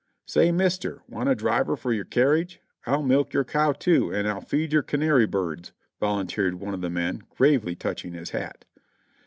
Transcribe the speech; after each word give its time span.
"Say, 0.25 0.51
mister, 0.51 1.03
want 1.07 1.29
a 1.29 1.35
driver 1.35 1.75
for 1.75 1.93
your 1.93 2.05
carriage? 2.05 2.59
I'll 2.87 3.03
milk 3.03 3.33
your 3.33 3.43
cow 3.43 3.73
too 3.73 4.11
and 4.11 4.27
I'll 4.27 4.41
feed 4.41 4.73
your 4.73 4.81
canary 4.81 5.27
birds," 5.27 5.73
volunteered 5.99 6.55
one 6.55 6.73
of 6.73 6.81
the 6.81 6.89
men, 6.89 7.21
gravely 7.29 7.75
touching 7.75 8.13
his 8.13 8.31
hat. 8.31 8.65